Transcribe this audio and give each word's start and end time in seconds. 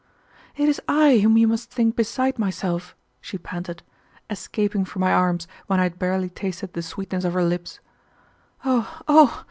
"It 0.55 0.67
is 0.67 0.81
I 0.87 1.19
whom 1.19 1.37
you 1.37 1.47
must 1.47 1.69
think 1.69 1.95
beside 1.95 2.39
myself," 2.39 2.95
she 3.21 3.37
panted, 3.37 3.83
escaping 4.31 4.83
from 4.83 5.01
my 5.01 5.13
arms 5.13 5.47
when 5.67 5.79
I 5.79 5.83
had 5.83 5.99
barely 5.99 6.31
tasted 6.31 6.73
the 6.73 6.81
sweetness 6.81 7.23
of 7.23 7.33
her 7.33 7.43
lips. 7.45 7.79
"Oh! 8.65 9.01
oh! 9.07 9.39